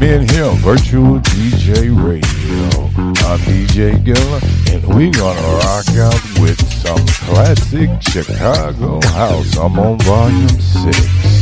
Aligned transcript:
being 0.00 0.26
here 0.26 0.48
Virtual 0.62 1.18
DJ 1.20 1.94
Radio. 1.94 2.86
I'm 3.28 3.38
DJ 3.40 4.02
Giller, 4.02 4.72
and 4.72 4.82
we're 4.94 5.12
gonna 5.12 5.40
rock 5.40 5.88
out 5.98 6.40
with 6.40 6.58
some 6.72 7.06
classic 7.06 7.90
Chicago 8.00 8.98
house. 9.08 9.58
I'm 9.58 9.78
on 9.78 9.98
volume 9.98 10.48
six. 10.48 11.39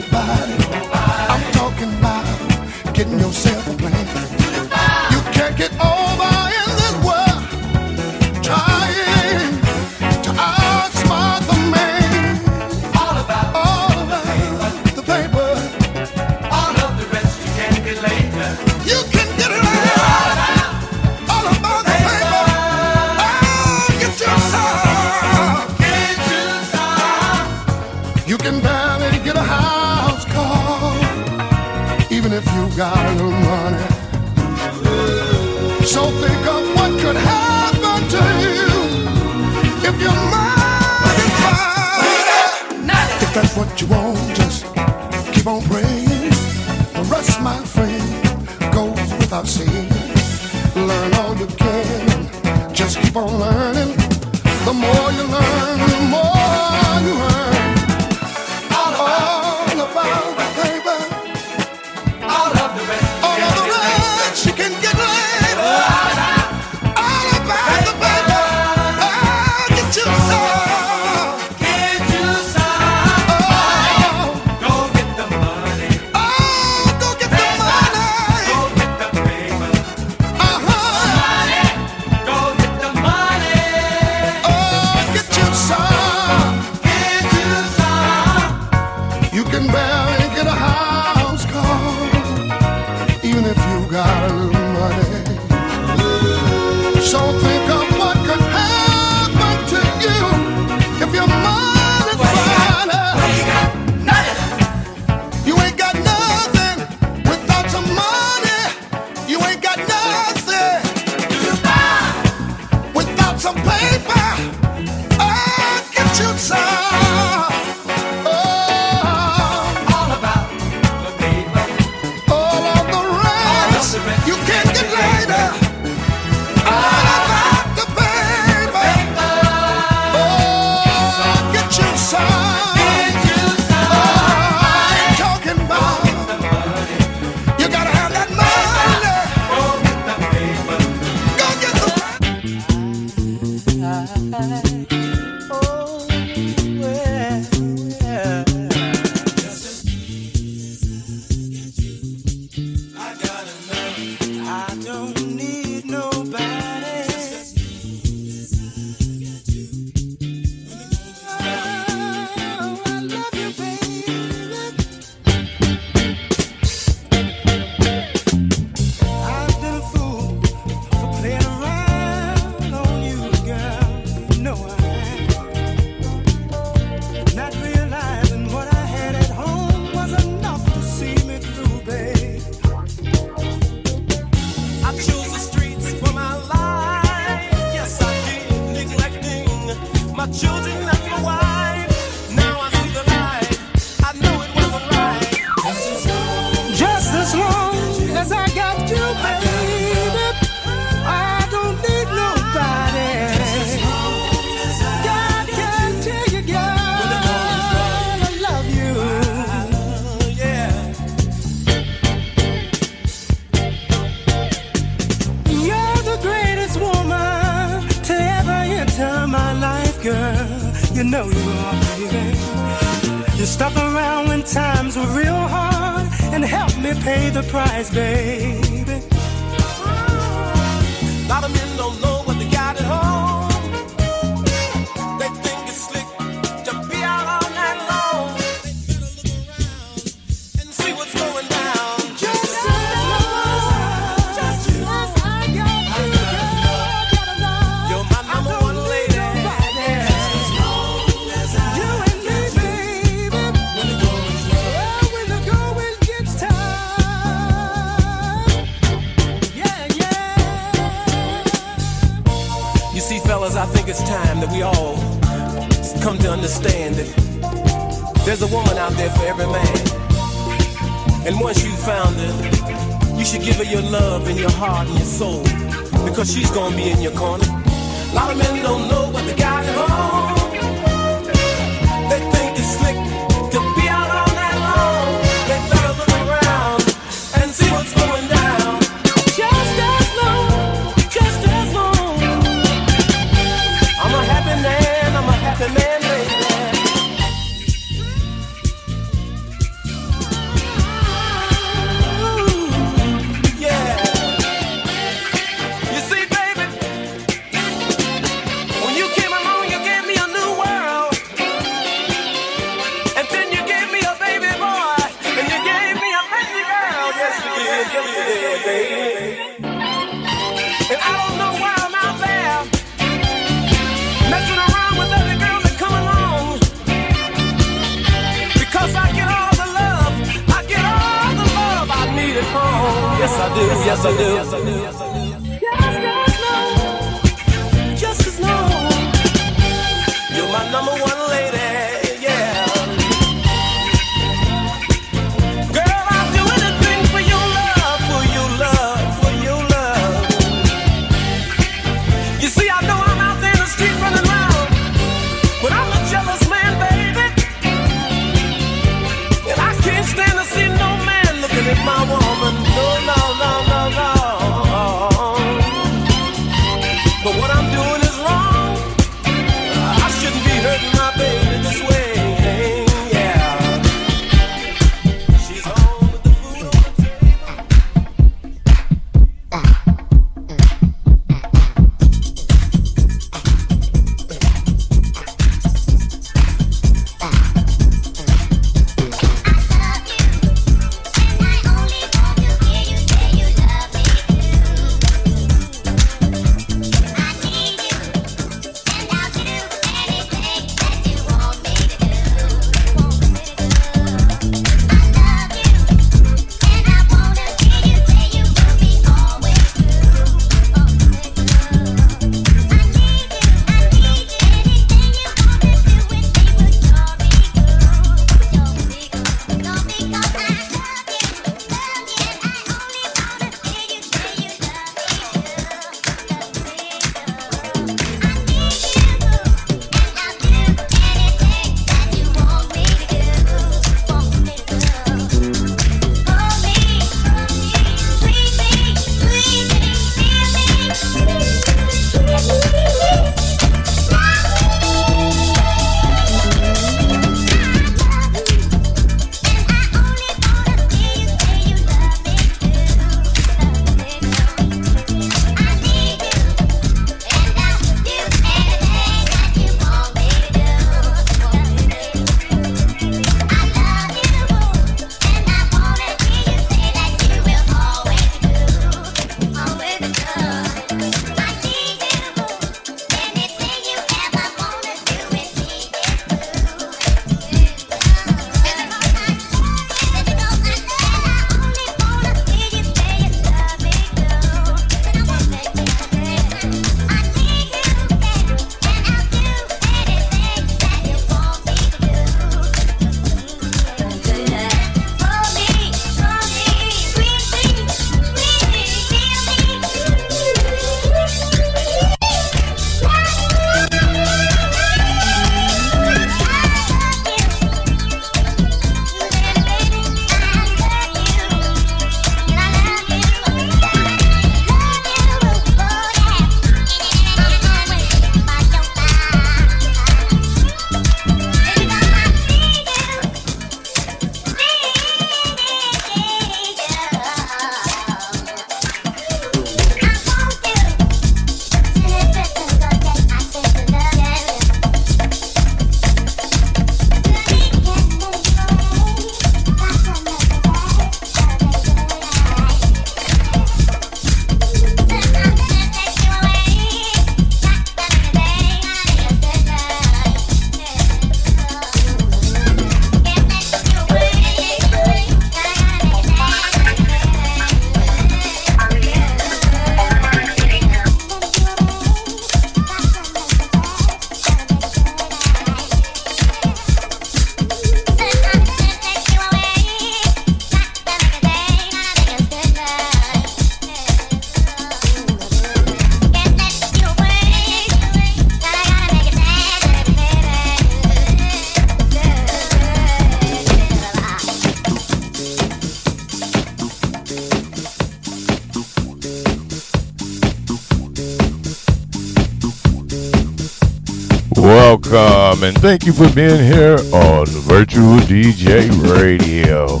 Thank 595.86 596.04
you 596.04 596.12
for 596.12 596.28
being 596.34 596.64
here 596.64 596.98
on 597.12 597.46
Virtual 597.46 598.16
DJ 598.26 598.90
Radio. 599.08 600.00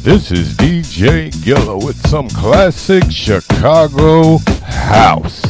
This 0.00 0.32
is 0.32 0.54
DJ 0.54 1.30
Gilla 1.44 1.76
with 1.76 1.94
some 2.08 2.26
classic 2.30 3.10
Chicago 3.10 4.38
house. 4.64 5.45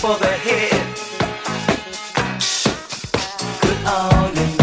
for 0.00 0.16
the 0.18 0.26
head. 0.26 0.72
Good 3.60 3.86
on 3.86 4.36
you. 4.36 4.57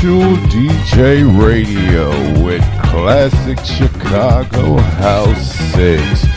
Virtual 0.00 0.34
DJ 0.48 1.20
Radio 1.38 2.08
with 2.42 2.62
Classic 2.82 3.58
Chicago 3.62 4.78
House 4.78 5.52
6. 5.74 6.29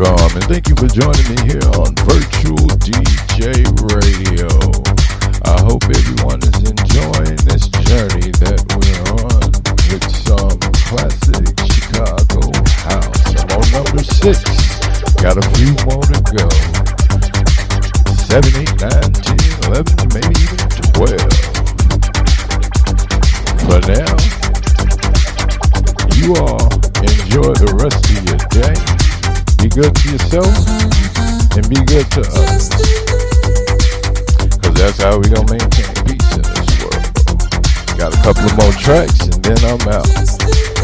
Welcome 0.00 0.36
and 0.36 0.44
thank 0.44 0.66
you 0.68 0.74
for 0.76 0.88
joining 0.88 1.26
me 1.28 1.36
here 1.44 1.68
on 1.76 1.92
Virtual 2.08 2.64
DJ 2.80 3.60
Radio. 3.92 4.48
I 5.44 5.60
hope 5.60 5.84
everyone 5.84 6.40
is 6.40 6.56
enjoying 6.64 7.36
this 7.44 7.68
journey 7.84 8.32
that 8.40 8.64
we're 8.80 9.04
on 9.20 9.52
with 9.92 10.04
some 10.24 10.56
classic 10.88 11.52
Chicago 11.68 12.48
house. 12.80 13.28
I'm 13.36 13.50
on 13.60 13.66
number 13.76 14.00
six. 14.00 14.40
Got 15.20 15.36
a 15.36 15.44
few 15.60 15.76
more 15.84 16.00
to 16.08 16.20
go. 16.32 16.48
Seven, 18.24 18.56
eight, 18.56 18.72
nine, 18.80 19.12
ten, 19.20 19.36
eleven, 19.68 20.00
maybe 20.16 20.32
even 20.40 20.60
twelve. 20.96 21.34
For 23.68 23.80
now, 23.84 24.16
you 26.16 26.40
all 26.40 26.72
enjoy 27.04 27.52
the 27.52 27.68
rest 27.76 28.00
of 28.08 28.24
your 28.24 28.40
day. 28.48 28.99
Be 29.60 29.68
good 29.68 29.94
to 29.94 30.12
yourself 30.12 30.48
and 31.54 31.68
be 31.68 31.76
good 31.84 32.10
to 32.12 32.20
others. 32.32 32.70
Cause 34.56 34.74
that's 34.74 35.02
how 35.02 35.18
we 35.18 35.28
gonna 35.28 35.52
maintain 35.52 35.92
peace 36.06 36.32
in 36.32 36.42
this 36.48 36.80
world. 36.80 37.04
Got 37.98 38.14
a 38.14 38.22
couple 38.22 38.46
of 38.46 38.56
more 38.56 38.72
tracks 38.72 39.20
and 39.20 39.44
then 39.44 39.58
I'm 39.68 39.86
out. 39.86 40.79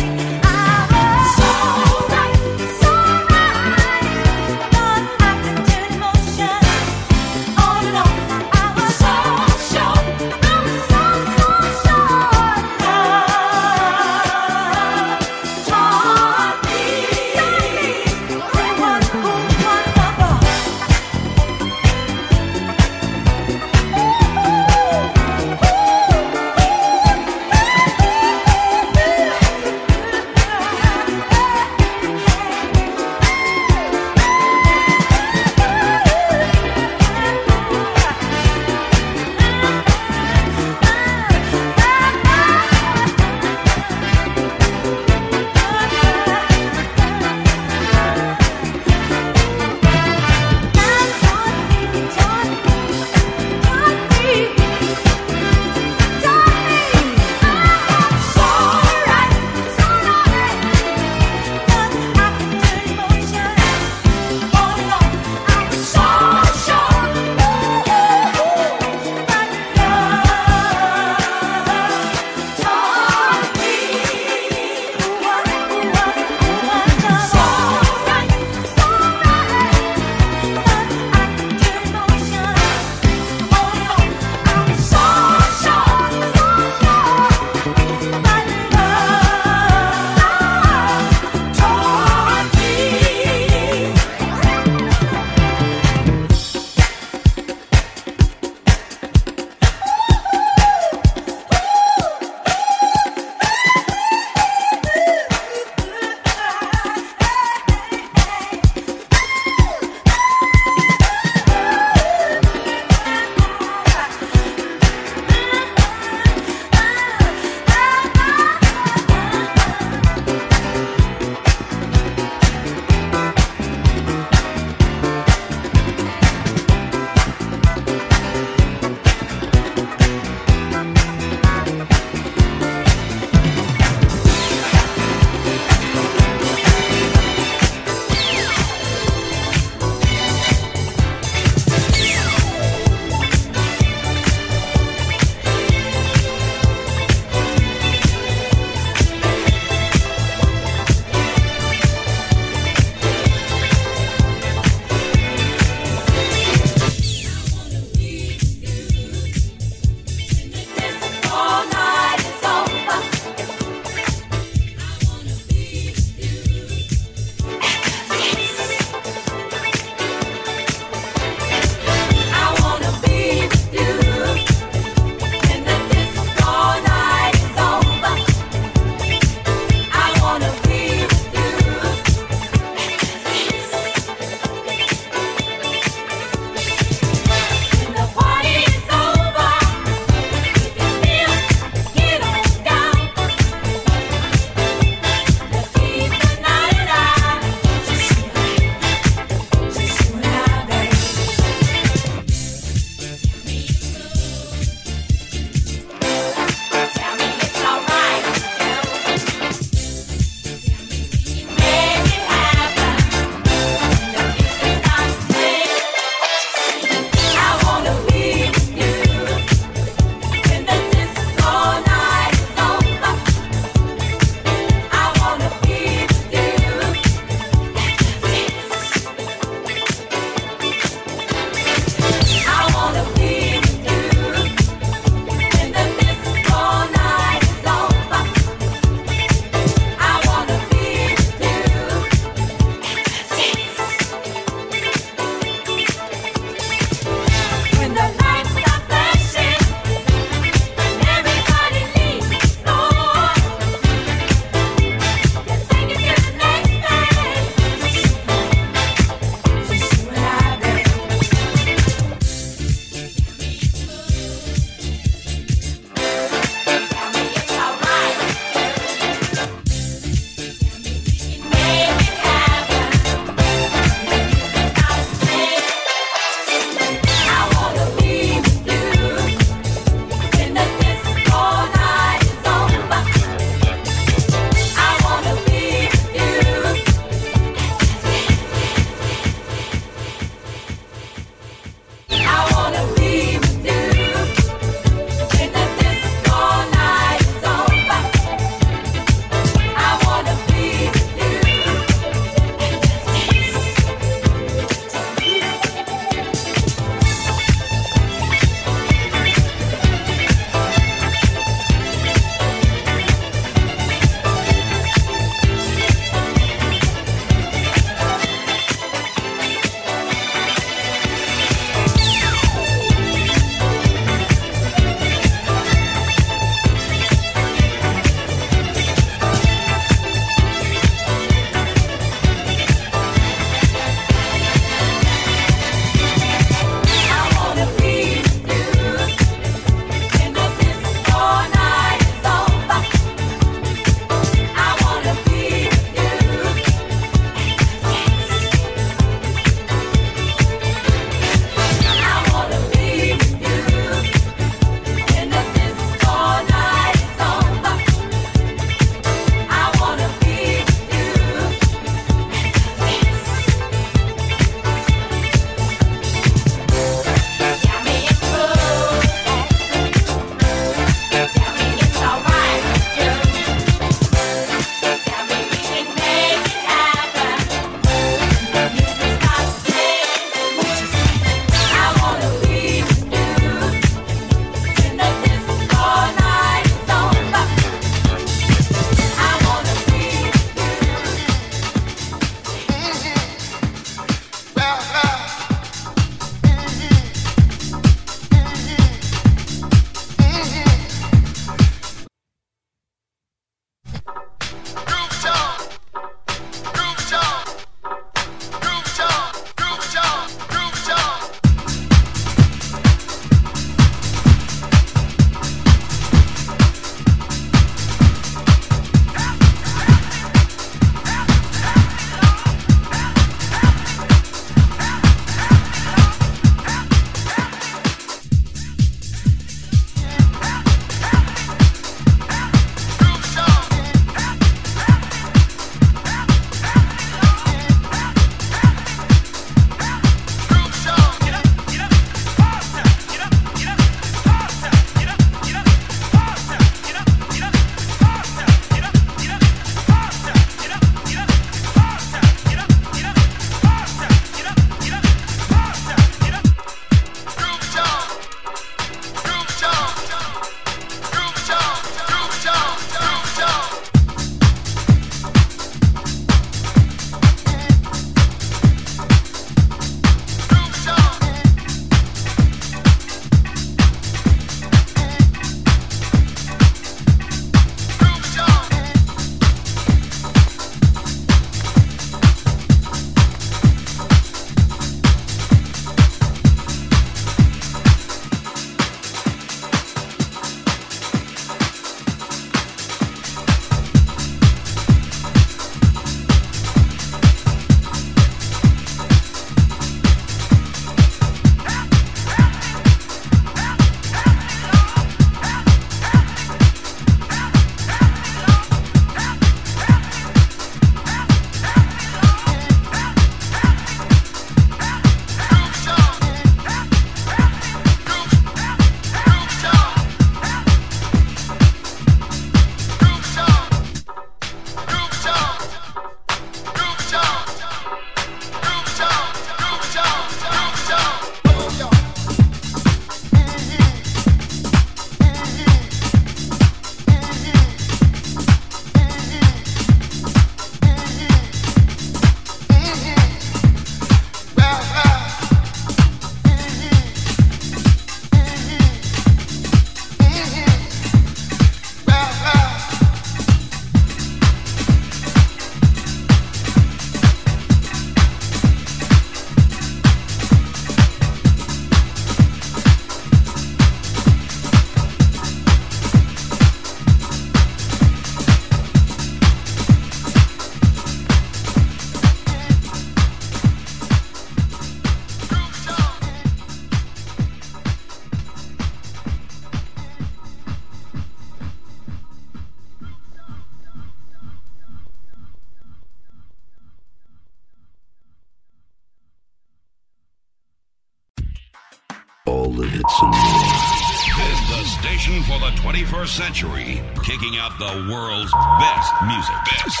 Century, 596.32 597.02
kicking 597.22 597.58
out 597.58 597.78
the 597.78 598.08
world's 598.10 598.52
best 598.80 599.12
music. 599.28 599.54
Best. 599.68 600.00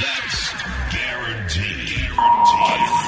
That's 0.00 0.52
guaranteed. 0.94 2.08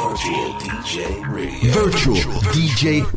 Virtual 0.02 0.58
DJ 0.58 1.32
Radio. 1.32 1.72
Virtual 1.72 2.16
DJ 2.50 3.04
Radio. 3.04 3.15